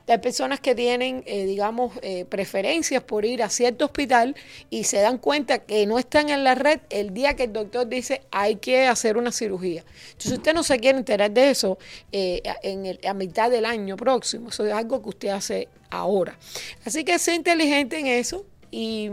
Hay 0.08 0.18
personas 0.18 0.60
que 0.60 0.74
tienen, 0.74 1.24
eh, 1.26 1.46
digamos, 1.46 1.92
eh, 2.02 2.24
preferencias 2.26 3.02
por 3.02 3.24
ir 3.24 3.42
a 3.42 3.50
cierto 3.50 3.86
hospital 3.86 4.36
y 4.70 4.84
se 4.84 4.98
dan 5.00 5.18
cuenta 5.18 5.58
que 5.58 5.84
no 5.86 5.98
están 5.98 6.28
en 6.28 6.44
la 6.44 6.54
red 6.54 6.80
el 6.90 7.12
día 7.12 7.34
que 7.34 7.44
el 7.44 7.52
doctor 7.52 7.88
dice 7.88 8.22
hay 8.30 8.56
que 8.56 8.86
hacer 8.86 9.16
una 9.16 9.32
cirugía. 9.32 9.84
Entonces, 10.12 10.32
usted 10.32 10.54
no 10.54 10.62
se 10.62 10.78
quiere 10.78 10.98
enterar 10.98 11.30
de 11.30 11.50
eso 11.50 11.78
eh, 12.12 12.42
en 12.62 12.98
a 13.06 13.14
mitad 13.14 13.50
del 13.50 13.64
año 13.64 13.96
próximo. 13.96 14.50
Eso 14.50 14.64
es 14.64 14.72
algo 14.72 15.02
que 15.02 15.08
usted 15.08 15.28
hace 15.30 15.68
ahora. 15.90 16.38
Así 16.84 17.04
que 17.04 17.18
sea 17.18 17.34
inteligente 17.34 17.98
en 17.98 18.06
eso. 18.06 18.44
Y, 18.70 19.08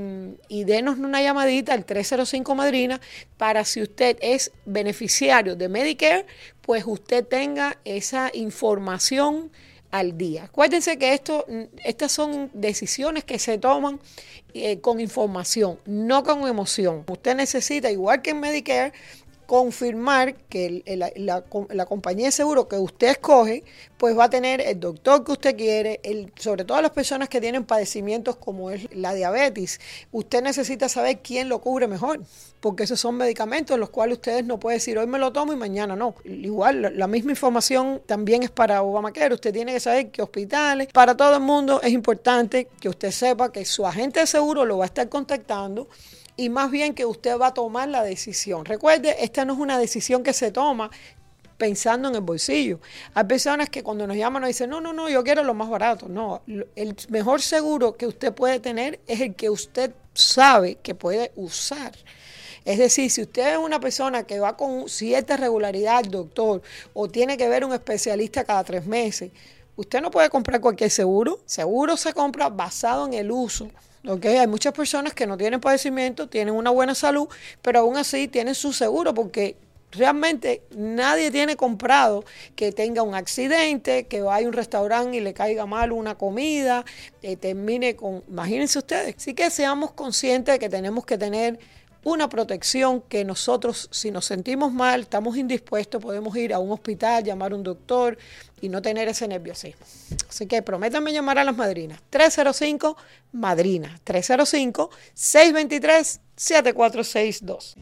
y, 0.50 0.64
denos 0.64 0.98
una 0.98 1.22
llamadita 1.22 1.74
al 1.74 1.86
305 1.86 2.56
Madrina 2.56 3.00
para 3.38 3.64
si 3.64 3.84
usted 3.84 4.18
es 4.20 4.52
beneficiario 4.66 5.56
de 5.56 5.70
Medicare, 5.70 6.26
pues 6.62 6.84
usted 6.88 7.26
tenga 7.26 7.78
esa 7.86 8.32
información 8.34 9.52
al 9.94 10.18
día. 10.18 10.46
Acuérdense 10.46 10.98
que 10.98 11.14
esto, 11.14 11.46
estas 11.84 12.12
son 12.12 12.50
decisiones 12.56 13.24
que 13.24 13.38
se 13.38 13.60
toman 13.60 14.00
eh, 14.56 14.80
con 14.80 15.00
información, 15.00 15.78
no 15.86 16.24
con 16.24 16.48
emoción. 16.48 17.06
Usted 17.08 17.36
necesita, 17.36 17.92
igual 17.92 18.24
que 18.24 18.32
en 18.32 18.40
Medicare, 18.40 18.92
confirmar 19.46 20.36
que 20.36 20.84
la, 21.18 21.86
compañía 21.86 22.28
de 22.28 22.32
seguro 22.32 22.68
que 22.68 22.78
usted 22.78 23.10
escoge, 23.10 23.64
pues 23.98 24.18
va 24.18 24.26
a 24.26 24.30
tener 24.30 24.62
el 24.62 24.80
doctor 24.80 25.24
que 25.24 25.32
usted 25.32 25.56
quiere, 25.56 26.00
el, 26.04 26.32
sobre 26.36 26.66
todo 26.66 26.82
las 26.82 26.92
personas 26.92 27.30
que 27.30 27.40
tienen 27.40 27.64
padecimientos 27.64 28.36
como 28.36 28.72
es 28.72 28.94
la 28.96 29.14
diabetes. 29.14 29.80
Usted 30.12 30.42
necesita 30.42 30.90
saber 30.90 31.20
quién 31.20 31.50
lo 31.50 31.62
cubre 31.62 31.88
mejor, 31.88 32.22
porque 32.60 32.84
esos 32.84 33.00
son 33.00 33.16
medicamentos 33.16 33.78
los 33.78 33.90
cuales 33.90 34.18
ustedes 34.18 34.46
no 34.46 34.60
pueden 34.60 34.78
decir 34.78 34.98
hoy 34.98 35.08
me 35.08 35.20
lo 35.20 35.32
tomo 35.32 35.54
y 35.54 35.56
mañana 35.56 35.96
no. 35.96 36.16
Igual, 36.24 36.94
la 36.98 37.08
misma 37.08 37.32
información 37.32 38.02
también 38.06 38.44
es 38.44 38.52
para 38.52 38.82
Obamacare. 38.82 39.34
Usted 39.34 39.54
tiene 39.54 39.74
que 39.74 39.80
saber 39.80 40.12
qué 40.12 40.22
hospitales, 40.22 40.88
para 40.94 41.16
todo 41.16 41.36
el 41.36 41.42
mundo 41.42 41.82
es 41.82 41.92
importante 41.92 42.68
que 42.80 42.90
usted 42.90 43.12
sepa 43.12 43.52
que 43.52 43.66
su 43.66 43.86
agente 43.86 44.20
de 44.20 44.28
seguro 44.28 44.66
lo 44.66 44.78
va 44.78 44.86
a 44.86 44.88
estar 44.88 45.10
contactando 45.10 45.88
y 46.36 46.50
más 46.50 46.72
bien 46.72 46.94
que 46.94 47.06
usted 47.06 47.38
va 47.40 47.48
a 47.48 47.54
tomar 47.54 47.90
la 47.90 48.04
decisión. 48.04 48.66
Recuerde, 48.66 49.24
esta 49.24 49.46
no 49.46 49.54
es 49.54 49.60
una 49.60 49.78
decisión 49.78 50.24
que 50.24 50.34
se 50.34 50.52
toma 50.52 50.90
pensando 51.58 52.10
en 52.10 52.16
el 52.16 52.22
bolsillo. 52.22 52.80
Hay 53.14 53.24
personas 53.26 53.70
que 53.70 53.84
cuando 53.84 54.08
nos 54.08 54.18
llaman 54.18 54.42
nos 54.42 54.50
dicen, 54.50 54.70
no, 54.70 54.82
no, 54.82 54.94
no, 54.94 55.10
yo 55.10 55.24
quiero 55.24 55.44
lo 55.44 55.54
más 55.54 55.70
barato. 55.70 56.10
No, 56.10 56.42
el 56.76 56.96
mejor 57.10 57.42
seguro 57.42 57.96
que 57.96 58.08
usted 58.08 58.34
puede 58.34 58.60
tener 58.60 59.00
es 59.08 59.22
el 59.22 59.36
que 59.36 59.50
usted 59.50 59.94
sabe 60.14 60.76
que 60.76 60.96
puede 60.96 61.32
usar. 61.36 61.94
Es 62.66 62.78
decir, 62.80 63.12
si 63.12 63.22
usted 63.22 63.54
es 63.54 63.58
una 63.58 63.80
persona 63.80 64.24
que 64.24 64.40
va 64.40 64.56
con 64.56 64.88
cierta 64.88 65.38
regularidad 65.38 65.98
al 65.98 66.10
doctor 66.10 66.62
o 66.94 67.08
tiene 67.10 67.38
que 67.38 67.50
ver 67.50 67.66
un 67.66 67.74
especialista 67.74 68.46
cada 68.46 68.64
tres 68.64 68.86
meses, 68.86 69.32
usted 69.76 70.02
no 70.02 70.10
puede 70.12 70.30
comprar 70.30 70.62
cualquier 70.62 70.90
seguro. 70.90 71.40
Seguro 71.46 71.98
se 71.98 72.14
compra 72.14 72.50
basado 72.50 73.06
en 73.06 73.14
el 73.14 73.32
uso 73.32 73.70
hay 74.06 74.48
muchas 74.48 74.74
personas 74.74 75.14
que 75.14 75.26
no 75.26 75.38
tienen 75.38 75.60
padecimiento, 75.60 76.28
tienen 76.28 76.54
una 76.54 76.70
buena 76.70 76.96
salud, 76.96 77.28
pero 77.62 77.80
aún 77.80 77.98
así 77.98 78.28
tienen 78.28 78.56
su 78.56 78.74
seguro 78.74 79.14
porque 79.14 79.56
realmente 79.92 80.64
nadie 80.76 81.32
tiene 81.32 81.56
comprado 81.56 82.26
que 82.56 82.72
tenga 82.72 83.04
un 83.04 83.16
accidente, 83.16 84.08
que 84.08 84.22
vaya 84.22 84.46
a 84.46 84.50
un 84.50 84.54
restaurante 84.54 85.18
y 85.18 85.22
le 85.22 85.34
caiga 85.34 85.66
mal 85.66 85.92
una 85.92 86.16
comida, 86.16 86.84
que 87.22 87.38
termine 87.38 87.96
con, 87.96 88.24
imagínense 88.28 88.80
ustedes. 88.80 89.16
Así 89.18 89.34
que 89.34 89.50
seamos 89.50 89.92
conscientes 89.92 90.56
de 90.56 90.60
que 90.60 90.70
tenemos 90.70 91.06
que 91.06 91.18
tener 91.18 91.60
una 92.04 92.30
protección 92.30 93.02
que 93.02 93.24
nosotros, 93.24 93.88
si 93.92 94.12
nos 94.12 94.26
sentimos 94.26 94.74
mal, 94.74 95.02
estamos 95.02 95.38
indispuestos, 95.38 96.02
podemos 96.02 96.36
ir 96.36 96.54
a 96.54 96.60
un 96.60 96.72
hospital, 96.72 97.24
llamar 97.24 97.54
a 97.54 97.56
un 97.56 97.64
doctor 97.64 98.18
y 98.62 98.70
no 98.70 98.82
tener 98.82 99.08
ese 99.08 99.28
nerviosismo. 99.28 99.86
Así 100.30 100.48
que 100.48 100.62
prométanme 100.62 101.14
llamar 101.14 101.40
a 101.40 101.44
las 101.44 101.56
madrinas. 101.56 102.00
305 102.10 102.98
Madrina. 103.32 104.00
305 104.04 104.90
623 105.14 106.22
7462. 106.36 107.76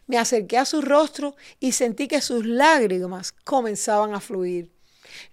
Me 0.07 0.19
acerqué 0.19 0.59
a 0.59 0.64
su 0.64 0.83
rostro 0.83 1.37
y 1.61 1.73
sentí 1.73 2.09
que 2.09 2.21
sus 2.21 2.45
lágrimas 2.45 3.33
comenzaban 3.45 4.14
a 4.14 4.21
fluir. 4.21 4.71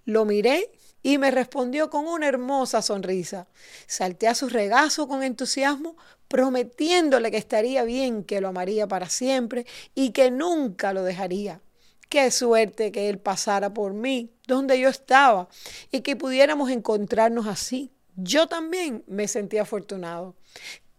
Lo 0.04 0.24
miré 0.24 0.70
y 1.02 1.18
me 1.18 1.30
respondió 1.30 1.90
con 1.90 2.06
una 2.06 2.28
hermosa 2.28 2.82
sonrisa. 2.82 3.48
Salté 3.86 4.28
a 4.28 4.34
su 4.34 4.48
regazo 4.48 5.08
con 5.08 5.22
entusiasmo, 5.22 5.96
prometiéndole 6.28 7.30
que 7.30 7.36
estaría 7.36 7.84
bien, 7.84 8.24
que 8.24 8.40
lo 8.40 8.48
amaría 8.48 8.86
para 8.86 9.08
siempre 9.08 9.66
y 9.94 10.10
que 10.10 10.30
nunca 10.30 10.92
lo 10.92 11.02
dejaría. 11.02 11.60
Qué 12.08 12.30
suerte 12.30 12.90
que 12.90 13.08
él 13.08 13.18
pasara 13.18 13.72
por 13.72 13.92
mí 13.92 14.32
donde 14.46 14.78
yo 14.80 14.88
estaba 14.88 15.48
y 15.92 16.00
que 16.00 16.16
pudiéramos 16.16 16.70
encontrarnos 16.70 17.46
así. 17.46 17.92
Yo 18.16 18.48
también 18.48 19.04
me 19.06 19.28
sentí 19.28 19.58
afortunado. 19.58 20.34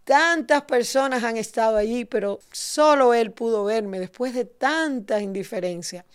Tantas 0.04 0.64
personas 0.64 1.24
han 1.24 1.38
estado 1.38 1.78
allí, 1.78 2.06
pero 2.06 2.40
solo 2.52 3.14
él 3.14 3.32
pudo 3.32 3.64
verme 3.64 4.00
después 4.00 4.34
de 4.34 4.46
tanta 4.46 5.22
indiferencia. 5.22 6.06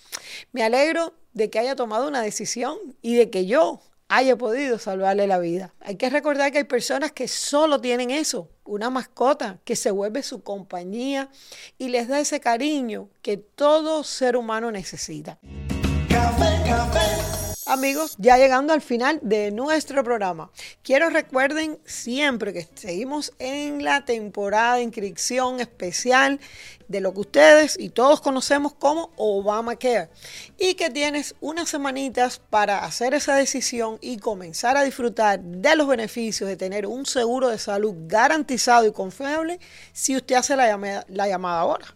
Me 0.53 0.63
alegro 0.63 1.15
de 1.33 1.51
que 1.51 1.59
haya 1.59 1.77
tomado 1.77 2.09
una 2.09 2.23
decisión 2.23 2.79
y 3.03 3.15
de 3.15 3.31
que 3.31 3.47
yo 3.47 3.81
haya 4.09 4.37
podido 4.37 4.79
salvarle 4.79 5.27
la 5.27 5.39
vida. 5.39 5.75
Hay 5.81 5.97
que 5.97 6.11
recordar 6.11 6.53
que 6.53 6.59
hay 6.59 6.65
personas 6.65 7.13
que 7.13 7.29
solo 7.29 7.81
tienen 7.81 8.11
eso, 8.11 8.49
una 8.65 8.91
mascota 8.91 9.59
que 9.65 9.77
se 9.77 9.91
vuelve 9.91 10.23
su 10.23 10.43
compañía 10.43 11.29
y 11.79 11.89
les 11.89 12.09
da 12.09 12.21
ese 12.21 12.41
cariño 12.41 13.09
que 13.23 13.37
todo 13.37 14.05
ser 14.05 14.37
humano 14.37 14.71
necesita. 14.71 15.39
Amigos, 17.69 18.15
ya 18.19 18.39
llegando 18.39 18.73
al 18.73 18.81
final 18.81 19.19
de 19.23 19.51
nuestro 19.51 20.05
programa, 20.05 20.53
quiero 20.85 21.11
recuerden 21.11 21.81
siempre 21.85 22.53
que 22.53 22.69
seguimos 22.77 23.33
en 23.41 23.83
la 23.83 24.05
temporada 24.05 24.77
de 24.77 24.83
inscripción 24.85 25.59
especial 25.59 26.39
de 26.87 27.01
lo 27.01 27.13
que 27.13 27.21
ustedes 27.21 27.77
y 27.77 27.89
todos 27.89 28.21
conocemos 28.21 28.73
como 28.73 29.11
Obamacare 29.17 30.11
y 30.57 30.75
que 30.75 30.91
tienes 30.91 31.35
unas 31.41 31.69
semanitas 31.69 32.41
para 32.51 32.85
hacer 32.85 33.15
esa 33.15 33.35
decisión 33.35 33.99
y 34.01 34.19
comenzar 34.19 34.77
a 34.77 34.85
disfrutar 34.85 35.41
de 35.41 35.75
los 35.75 35.89
beneficios 35.89 36.49
de 36.49 36.57
tener 36.57 36.87
un 36.87 37.05
seguro 37.05 37.49
de 37.49 37.59
salud 37.59 37.95
garantizado 38.07 38.87
y 38.87 38.93
confiable 38.93 39.59
si 39.93 40.15
usted 40.15 40.37
hace 40.37 40.55
la 40.55 40.69
llamada, 40.69 41.05
la 41.09 41.27
llamada 41.27 41.61
ahora. 41.61 41.87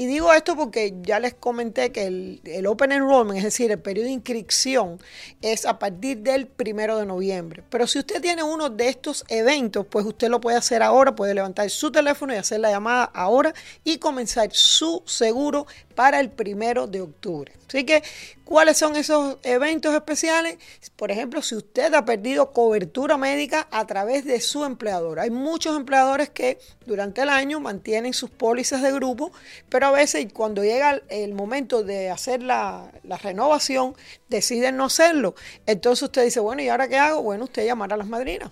Y 0.00 0.06
digo 0.06 0.32
esto 0.32 0.56
porque 0.56 0.94
ya 1.02 1.20
les 1.20 1.34
comenté 1.34 1.92
que 1.92 2.06
el, 2.06 2.66
Open 2.66 2.90
Enrollment, 2.90 3.36
es 3.36 3.44
decir, 3.44 3.70
el 3.70 3.80
periodo 3.80 4.06
de 4.06 4.12
inscripción, 4.12 4.98
es 5.42 5.66
a 5.66 5.78
partir 5.78 6.20
del 6.20 6.46
primero 6.46 6.96
de 6.96 7.04
noviembre. 7.04 7.62
Pero 7.68 7.86
si 7.86 7.98
usted 7.98 8.22
tiene 8.22 8.42
uno 8.42 8.70
de 8.70 8.88
estos 8.88 9.26
eventos, 9.28 9.84
pues 9.90 10.06
usted 10.06 10.30
lo 10.30 10.40
puede 10.40 10.56
hacer 10.56 10.82
ahora, 10.82 11.14
puede 11.14 11.34
levantar 11.34 11.68
su 11.68 11.92
teléfono 11.92 12.32
y 12.32 12.38
hacer 12.38 12.60
la 12.60 12.70
llamada 12.70 13.10
ahora 13.12 13.52
y 13.84 13.98
comenzar 13.98 14.48
su 14.54 15.02
seguro 15.04 15.66
para 15.94 16.18
el 16.18 16.30
primero 16.30 16.86
de 16.86 17.02
octubre. 17.02 17.59
Así 17.70 17.84
que, 17.84 18.02
¿cuáles 18.44 18.78
son 18.78 18.96
esos 18.96 19.36
eventos 19.44 19.94
especiales? 19.94 20.58
Por 20.96 21.12
ejemplo, 21.12 21.40
si 21.40 21.54
usted 21.54 21.94
ha 21.94 22.04
perdido 22.04 22.52
cobertura 22.52 23.16
médica 23.16 23.68
a 23.70 23.86
través 23.86 24.24
de 24.24 24.40
su 24.40 24.64
empleador. 24.64 25.20
Hay 25.20 25.30
muchos 25.30 25.76
empleadores 25.76 26.30
que 26.30 26.58
durante 26.84 27.22
el 27.22 27.28
año 27.28 27.60
mantienen 27.60 28.12
sus 28.12 28.28
pólizas 28.28 28.82
de 28.82 28.90
grupo, 28.90 29.30
pero 29.68 29.86
a 29.86 29.92
veces 29.92 30.26
cuando 30.32 30.64
llega 30.64 31.00
el 31.10 31.32
momento 31.32 31.84
de 31.84 32.10
hacer 32.10 32.42
la, 32.42 32.90
la 33.04 33.18
renovación, 33.18 33.94
deciden 34.28 34.76
no 34.76 34.86
hacerlo. 34.86 35.36
Entonces 35.64 36.02
usted 36.02 36.24
dice, 36.24 36.40
bueno, 36.40 36.62
¿y 36.62 36.68
ahora 36.68 36.88
qué 36.88 36.98
hago? 36.98 37.22
Bueno, 37.22 37.44
usted 37.44 37.64
llamará 37.64 37.94
a 37.94 37.98
las 37.98 38.08
madrinas. 38.08 38.50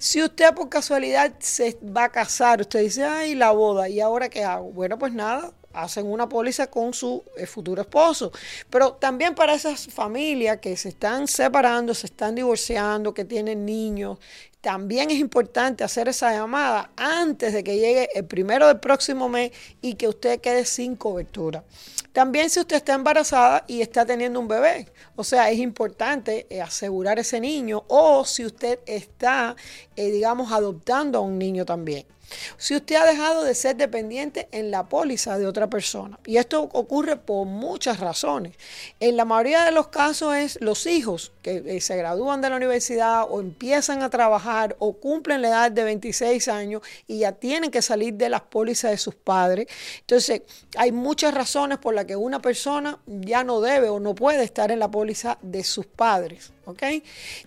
Si 0.00 0.20
usted 0.20 0.52
por 0.54 0.68
casualidad 0.68 1.32
se 1.38 1.78
va 1.84 2.04
a 2.04 2.08
casar, 2.08 2.60
usted 2.60 2.80
dice, 2.80 3.04
ay, 3.04 3.36
la 3.36 3.52
boda, 3.52 3.88
¿y 3.88 4.00
ahora 4.00 4.28
qué 4.28 4.42
hago? 4.42 4.72
Bueno, 4.72 4.98
pues 4.98 5.12
nada, 5.12 5.52
hacen 5.82 6.06
una 6.06 6.28
póliza 6.28 6.68
con 6.68 6.92
su 6.92 7.22
eh, 7.36 7.46
futuro 7.46 7.82
esposo. 7.82 8.32
Pero 8.70 8.94
también 8.94 9.34
para 9.34 9.54
esas 9.54 9.86
familias 9.86 10.58
que 10.58 10.76
se 10.76 10.90
están 10.90 11.28
separando, 11.28 11.94
se 11.94 12.06
están 12.06 12.34
divorciando, 12.34 13.14
que 13.14 13.24
tienen 13.24 13.64
niños, 13.64 14.18
también 14.60 15.10
es 15.10 15.18
importante 15.18 15.84
hacer 15.84 16.08
esa 16.08 16.32
llamada 16.32 16.90
antes 16.96 17.52
de 17.52 17.62
que 17.62 17.76
llegue 17.76 18.08
el 18.14 18.24
primero 18.24 18.66
del 18.66 18.80
próximo 18.80 19.28
mes 19.28 19.52
y 19.80 19.94
que 19.94 20.08
usted 20.08 20.40
quede 20.40 20.64
sin 20.64 20.96
cobertura. 20.96 21.62
También 22.12 22.50
si 22.50 22.58
usted 22.58 22.76
está 22.76 22.94
embarazada 22.94 23.64
y 23.68 23.80
está 23.80 24.04
teniendo 24.04 24.40
un 24.40 24.48
bebé, 24.48 24.88
o 25.14 25.22
sea, 25.22 25.50
es 25.50 25.58
importante 25.58 26.46
eh, 26.50 26.60
asegurar 26.60 27.20
ese 27.20 27.38
niño 27.38 27.84
o 27.86 28.24
si 28.24 28.44
usted 28.44 28.80
está, 28.86 29.54
eh, 29.94 30.10
digamos, 30.10 30.50
adoptando 30.50 31.18
a 31.18 31.20
un 31.20 31.38
niño 31.38 31.64
también. 31.64 32.04
Si 32.56 32.74
usted 32.76 32.96
ha 32.96 33.06
dejado 33.06 33.44
de 33.44 33.54
ser 33.54 33.76
dependiente 33.76 34.48
en 34.52 34.70
la 34.70 34.88
póliza 34.88 35.38
de 35.38 35.46
otra 35.46 35.68
persona, 35.68 36.18
y 36.26 36.36
esto 36.36 36.62
ocurre 36.72 37.16
por 37.16 37.46
muchas 37.46 38.00
razones. 38.00 38.54
En 39.00 39.16
la 39.16 39.24
mayoría 39.24 39.64
de 39.64 39.72
los 39.72 39.88
casos 39.88 40.34
es 40.34 40.60
los 40.60 40.86
hijos 40.86 41.32
que 41.42 41.62
eh, 41.64 41.80
se 41.80 41.96
gradúan 41.96 42.40
de 42.40 42.50
la 42.50 42.56
universidad 42.56 43.26
o 43.28 43.40
empiezan 43.40 44.02
a 44.02 44.10
trabajar 44.10 44.76
o 44.78 44.94
cumplen 44.94 45.42
la 45.42 45.48
edad 45.48 45.70
de 45.70 45.84
26 45.84 46.48
años 46.48 46.82
y 47.06 47.20
ya 47.20 47.32
tienen 47.32 47.70
que 47.70 47.82
salir 47.82 48.14
de 48.14 48.28
las 48.28 48.42
pólizas 48.42 48.90
de 48.90 48.98
sus 48.98 49.14
padres. 49.14 49.66
Entonces, 50.00 50.42
hay 50.76 50.92
muchas 50.92 51.34
razones 51.34 51.78
por 51.78 51.94
las 51.94 52.04
que 52.04 52.16
una 52.16 52.40
persona 52.40 52.98
ya 53.06 53.44
no 53.44 53.60
debe 53.60 53.88
o 53.88 54.00
no 54.00 54.14
puede 54.14 54.44
estar 54.44 54.70
en 54.70 54.78
la 54.78 54.90
póliza 54.90 55.38
de 55.42 55.64
sus 55.64 55.86
padres. 55.86 56.52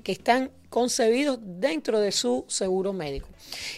que 0.04 0.12
están 0.12 0.52
concebidos 0.70 1.40
dentro 1.42 2.00
de 2.00 2.12
su 2.12 2.46
seguro 2.48 2.94
médico. 2.94 3.28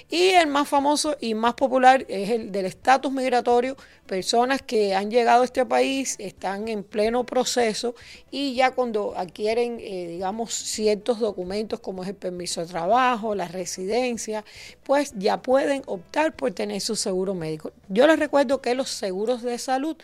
Y 0.09 0.29
el 0.29 0.47
más 0.47 0.67
famoso 0.67 1.15
y 1.21 1.33
más 1.33 1.53
popular 1.53 2.05
es 2.09 2.29
el 2.29 2.51
del 2.51 2.65
estatus 2.65 3.11
migratorio, 3.11 3.77
personas 4.05 4.61
que 4.61 4.93
han 4.93 5.09
llegado 5.09 5.43
a 5.43 5.45
este 5.45 5.65
país, 5.65 6.17
están 6.19 6.67
en 6.67 6.83
pleno 6.83 7.25
proceso 7.25 7.95
y 8.29 8.55
ya 8.55 8.71
cuando 8.71 9.13
adquieren, 9.15 9.77
eh, 9.79 10.07
digamos, 10.09 10.53
ciertos 10.53 11.19
documentos 11.19 11.79
como 11.79 12.03
es 12.03 12.09
el 12.09 12.15
permiso 12.15 12.61
de 12.61 12.67
trabajo, 12.67 13.35
la 13.35 13.47
residencia, 13.47 14.43
pues 14.83 15.13
ya 15.15 15.41
pueden 15.41 15.83
optar 15.85 16.35
por 16.35 16.51
tener 16.51 16.81
su 16.81 16.97
seguro 16.97 17.33
médico. 17.33 17.71
Yo 17.87 18.05
les 18.05 18.19
recuerdo 18.19 18.61
que 18.61 18.75
los 18.75 18.89
seguros 18.89 19.41
de 19.43 19.57
salud 19.57 19.95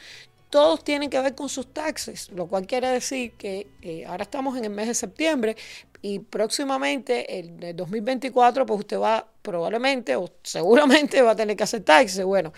todos 0.50 0.84
tienen 0.84 1.10
que 1.10 1.20
ver 1.20 1.36
con 1.36 1.50
sus 1.50 1.74
taxes, 1.74 2.30
lo 2.32 2.48
cual 2.48 2.66
quiere 2.66 2.88
decir 2.88 3.34
que 3.34 3.68
eh, 3.82 4.06
ahora 4.06 4.24
estamos 4.24 4.58
en 4.58 4.66
el 4.66 4.72
mes 4.72 4.88
de 4.88 4.94
septiembre 4.94 5.56
y 6.02 6.20
próximamente, 6.20 7.40
en 7.40 7.62
el 7.64 7.76
2024, 7.76 8.66
pues 8.66 8.80
usted 8.80 9.00
va 9.00 9.28
probablemente 9.42 10.16
o 10.16 10.30
seguramente 10.44 11.22
va 11.22 11.32
a 11.32 11.36
tener 11.36 11.58
que 11.58 11.64
hacer 11.64 11.84
taxes. 11.84 12.24
Bueno, 12.24 12.54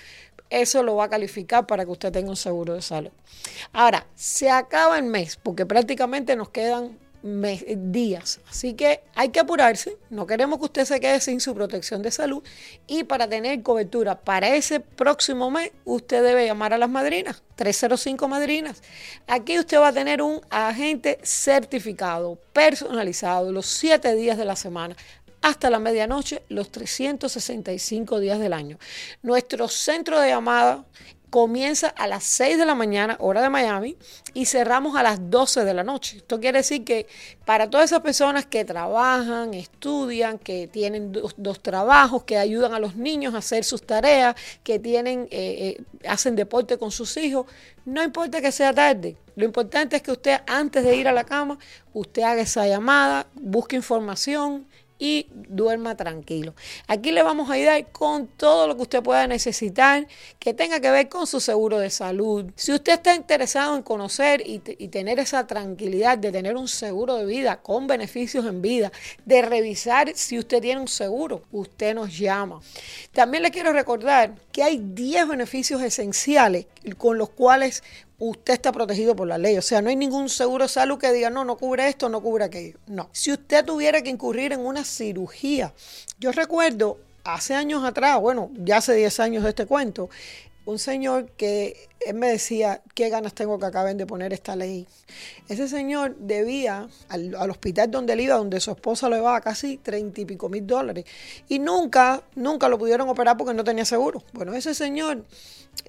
eso 0.49 0.83
lo 0.83 0.95
va 0.95 1.05
a 1.05 1.09
calificar 1.09 1.65
para 1.65 1.85
que 1.85 1.91
usted 1.91 2.11
tenga 2.11 2.29
un 2.29 2.35
seguro 2.35 2.73
de 2.73 2.81
salud. 2.81 3.11
Ahora, 3.71 4.05
se 4.15 4.49
acaba 4.49 4.97
el 4.97 5.05
mes 5.05 5.37
porque 5.37 5.65
prácticamente 5.65 6.35
nos 6.35 6.49
quedan 6.49 6.97
días. 7.21 8.39
Así 8.49 8.73
que 8.73 9.01
hay 9.15 9.29
que 9.29 9.39
apurarse. 9.39 9.97
No 10.09 10.25
queremos 10.25 10.59
que 10.59 10.65
usted 10.65 10.85
se 10.85 10.99
quede 10.99 11.19
sin 11.19 11.39
su 11.39 11.53
protección 11.53 12.01
de 12.01 12.11
salud. 12.11 12.43
Y 12.87 13.03
para 13.03 13.27
tener 13.27 13.61
cobertura 13.61 14.19
para 14.19 14.55
ese 14.55 14.79
próximo 14.79 15.51
mes, 15.51 15.71
usted 15.85 16.23
debe 16.23 16.45
llamar 16.45 16.73
a 16.73 16.77
las 16.77 16.89
madrinas, 16.89 17.43
305 17.55 18.27
madrinas. 18.27 18.81
Aquí 19.27 19.59
usted 19.59 19.79
va 19.79 19.89
a 19.89 19.93
tener 19.93 20.21
un 20.21 20.41
agente 20.49 21.19
certificado, 21.23 22.37
personalizado, 22.53 23.51
los 23.51 23.65
siete 23.65 24.15
días 24.15 24.37
de 24.37 24.45
la 24.45 24.55
semana 24.55 24.95
hasta 25.41 25.69
la 25.69 25.79
medianoche 25.79 26.43
los 26.49 26.71
365 26.71 28.19
días 28.19 28.39
del 28.39 28.53
año. 28.53 28.77
Nuestro 29.21 29.67
centro 29.67 30.19
de 30.19 30.29
llamada 30.29 30.85
comienza 31.29 31.87
a 31.87 32.07
las 32.07 32.23
6 32.23 32.57
de 32.57 32.65
la 32.65 32.75
mañana, 32.75 33.17
hora 33.19 33.41
de 33.41 33.49
Miami, 33.49 33.97
y 34.33 34.45
cerramos 34.45 34.95
a 34.95 35.03
las 35.03 35.29
12 35.29 35.63
de 35.63 35.73
la 35.73 35.83
noche. 35.83 36.17
Esto 36.17 36.39
quiere 36.39 36.59
decir 36.59 36.83
que 36.83 37.07
para 37.45 37.69
todas 37.69 37.91
esas 37.91 38.01
personas 38.01 38.45
que 38.45 38.65
trabajan, 38.65 39.53
estudian, 39.53 40.39
que 40.39 40.67
tienen 40.67 41.11
dos, 41.11 41.61
trabajos, 41.61 42.23
que 42.23 42.37
ayudan 42.37 42.73
a 42.73 42.79
los 42.79 42.95
niños 42.95 43.33
a 43.33 43.39
hacer 43.39 43.63
sus 43.63 43.85
tareas, 43.85 44.35
que 44.63 44.79
tienen, 44.79 45.27
eh, 45.31 45.77
eh, 45.77 46.07
hacen 46.07 46.35
deporte 46.35 46.77
con 46.77 46.91
sus 46.91 47.15
hijos, 47.17 47.45
no 47.85 48.03
importa 48.03 48.41
que 48.41 48.51
sea 48.51 48.73
tarde. 48.73 49.17
Lo 49.35 49.45
importante 49.45 49.95
es 49.95 50.01
que 50.01 50.11
usted 50.11 50.41
antes 50.47 50.83
de 50.83 50.95
ir 50.95 51.07
a 51.07 51.11
la 51.11 51.23
cama, 51.23 51.57
usted 51.93 52.23
haga 52.23 52.41
esa 52.41 52.67
llamada, 52.67 53.27
busque 53.35 53.75
información, 53.75 54.67
y 54.99 55.27
duerma 55.31 55.95
tranquilo. 55.95 56.53
Aquí 56.87 57.11
le 57.11 57.23
vamos 57.23 57.49
a 57.49 57.53
ayudar 57.53 57.89
con 57.91 58.27
todo 58.27 58.67
lo 58.67 58.75
que 58.75 58.81
usted 58.83 59.01
pueda 59.01 59.25
necesitar 59.25 60.07
que 60.37 60.53
tenga 60.53 60.81
que 60.81 60.91
ver 60.91 61.07
con 61.07 61.25
su 61.25 61.39
seguro 61.39 61.79
de 61.79 61.89
salud. 61.89 62.45
Si 62.55 62.73
usted 62.73 62.93
está 62.93 63.15
interesado 63.15 63.75
en 63.77 63.81
conocer 63.81 64.43
y, 64.45 64.59
tener 64.59 65.19
esa 65.19 65.47
tranquilidad 65.47 66.17
de 66.17 66.31
tener 66.31 66.57
un 66.57 66.67
seguro 66.67 67.15
de 67.15 67.25
vida 67.25 67.61
con 67.61 67.87
beneficios 67.87 68.45
en 68.45 68.61
vida, 68.61 68.91
de 69.25 69.41
revisar 69.41 70.11
si 70.15 70.37
usted 70.37 70.61
tiene 70.61 70.81
un 70.81 70.87
seguro, 70.87 71.43
usted 71.51 71.95
nos 71.95 72.17
llama. 72.17 72.59
También 73.13 73.43
le 73.43 73.51
quiero 73.51 73.71
recordar 73.71 74.35
que 74.51 74.63
hay 74.63 74.79
10 74.83 75.29
beneficios 75.29 75.81
esenciales 75.81 76.65
con 76.97 77.17
los 77.17 77.29
cuales 77.29 77.83
usted 78.19 78.53
está 78.53 78.71
protegido 78.71 79.15
por 79.15 79.27
la 79.27 79.37
ley. 79.37 79.57
O 79.57 79.61
sea, 79.61 79.81
no 79.81 79.89
hay 79.89 79.95
ningún 79.95 80.29
seguro 80.29 80.65
de 80.65 80.69
salud 80.69 80.99
que 80.99 81.11
diga, 81.11 81.29
no, 81.29 81.45
no 81.45 81.57
cubre 81.57 81.87
esto, 81.87 82.09
no 82.09 82.21
cubre 82.21 82.45
aquello. 82.45 82.77
No. 82.87 83.09
Si 83.11 83.31
usted 83.31 83.65
tuviera 83.65 84.01
que 84.01 84.09
incurrir 84.09 84.53
en 84.53 84.59
una 84.59 84.83
cirugía, 84.83 85.73
yo 86.19 86.31
recuerdo 86.31 86.99
hace 87.23 87.55
años 87.55 87.83
atrás, 87.83 88.19
bueno, 88.19 88.51
ya 88.55 88.77
hace 88.77 88.93
10 88.93 89.19
años 89.19 89.43
de 89.43 89.49
este 89.49 89.65
cuento, 89.65 90.09
un 90.69 90.79
señor 90.79 91.31
que 91.31 91.89
él 92.05 92.15
me 92.15 92.29
decía, 92.29 92.81
qué 92.93 93.09
ganas 93.09 93.33
tengo 93.33 93.59
que 93.59 93.65
acaben 93.65 93.97
de 93.97 94.05
poner 94.05 94.33
esta 94.33 94.55
ley. 94.55 94.87
Ese 95.49 95.67
señor 95.67 96.15
debía 96.17 96.87
al, 97.09 97.35
hospital 97.49 97.91
donde 97.91 98.13
él 98.13 98.21
iba, 98.21 98.35
donde 98.35 98.59
su 98.59 98.71
esposa 98.71 99.09
lo 99.09 99.15
llevaba 99.15 99.41
casi 99.41 99.77
treinta 99.77 100.21
y 100.21 100.25
pico 100.25 100.47
mil 100.47 100.65
dólares. 100.65 101.05
Y 101.47 101.59
nunca, 101.59 102.23
nunca 102.35 102.69
lo 102.69 102.77
pudieron 102.77 103.09
operar 103.09 103.35
porque 103.35 103.53
no 103.53 103.63
tenía 103.63 103.85
seguro. 103.85 104.23
Bueno, 104.33 104.53
ese 104.53 104.73
señor 104.73 105.25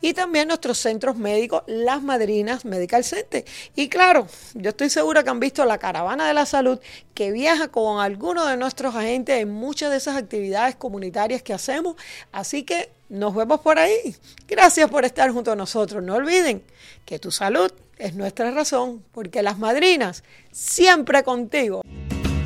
y 0.00 0.14
también 0.14 0.48
nuestros 0.48 0.78
centros 0.78 1.16
médicos, 1.16 1.62
las 1.66 2.02
madrinas 2.02 2.64
Medical 2.64 3.04
Center. 3.04 3.44
Y 3.76 3.88
claro, 3.88 4.26
yo 4.54 4.70
estoy 4.70 4.90
segura 4.90 5.22
que 5.22 5.30
han 5.30 5.40
visto 5.40 5.64
la 5.64 5.78
caravana 5.78 6.26
de 6.26 6.34
la 6.34 6.46
salud 6.46 6.80
que 7.14 7.30
viaja 7.30 7.68
con 7.68 8.00
algunos 8.00 8.48
de 8.48 8.56
nuestros 8.56 8.94
agentes 8.94 9.40
en 9.40 9.50
muchas 9.50 9.90
de 9.90 9.98
esas 9.98 10.16
actividades 10.16 10.53
comunitarias 10.76 11.42
que 11.42 11.52
hacemos. 11.52 11.96
Así 12.32 12.62
que 12.62 12.90
nos 13.08 13.34
vemos 13.34 13.60
por 13.60 13.78
ahí. 13.78 14.16
Gracias 14.46 14.88
por 14.90 15.04
estar 15.04 15.30
junto 15.30 15.52
a 15.52 15.56
nosotros. 15.56 16.02
No 16.02 16.14
olviden 16.14 16.62
que 17.04 17.18
tu 17.18 17.30
salud 17.30 17.70
es 17.98 18.14
nuestra 18.14 18.50
razón, 18.50 19.04
porque 19.12 19.42
las 19.42 19.58
madrinas 19.58 20.24
siempre 20.50 21.22
contigo. 21.22 21.82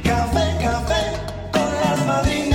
Café, 0.02 0.56
café 0.62 1.12
con 1.52 1.74
las 1.80 2.06
madrinas. 2.06 2.47